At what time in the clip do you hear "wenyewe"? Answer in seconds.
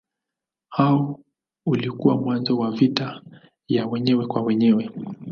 3.87-4.27, 4.41-4.89